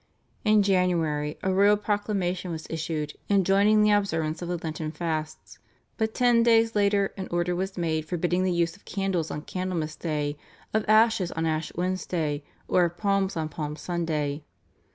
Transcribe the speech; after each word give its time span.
In 0.43 0.63
January 0.63 1.37
a 1.43 1.53
royal 1.53 1.77
proclamation 1.77 2.49
was 2.49 2.65
issued 2.71 3.13
enjoining 3.29 3.83
the 3.83 3.91
observance 3.91 4.41
of 4.41 4.47
the 4.47 4.57
Lenten 4.57 4.91
fasts, 4.91 5.59
but 5.97 6.15
ten 6.15 6.41
days 6.41 6.73
later 6.73 7.13
an 7.17 7.27
order 7.29 7.55
was 7.55 7.77
made 7.77 8.05
forbidding 8.09 8.41
the 8.43 8.51
use 8.51 8.75
of 8.75 8.83
candles 8.83 9.29
on 9.29 9.43
Candlemas 9.43 9.95
Day, 9.95 10.39
of 10.73 10.89
ashes 10.89 11.31
on 11.33 11.45
Ash 11.45 11.71
Wednesday, 11.75 12.43
or 12.67 12.85
of 12.85 12.97
palms 12.97 13.37
on 13.37 13.47
Palm 13.47 13.75
Sunday. 13.75 14.41